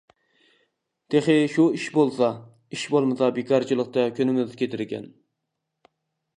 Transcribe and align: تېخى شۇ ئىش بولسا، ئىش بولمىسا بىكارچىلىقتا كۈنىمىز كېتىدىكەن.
تېخى 1.15 1.35
شۇ 1.57 1.65
ئىش 1.75 1.85
بولسا، 1.99 2.31
ئىش 2.77 2.87
بولمىسا 2.95 3.29
بىكارچىلىقتا 3.37 4.09
كۈنىمىز 4.21 4.59
كېتىدىكەن. 4.63 5.09